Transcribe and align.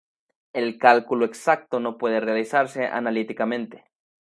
El 0.53 0.79
cálculo 0.79 1.25
exacto 1.25 1.79
no 1.79 1.99
puede 1.99 2.19
realizarse 2.19 2.87
analíticamente. 2.87 3.85